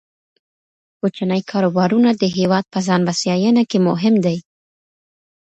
کوچني 0.99 1.39
کاروبارونه 1.51 2.09
د 2.15 2.23
هیواد 2.37 2.65
په 2.73 2.79
ځان 2.87 3.01
بسیاینه 3.09 3.63
کې 3.69 3.77
مهم 3.87 4.15
دي. 4.25 4.37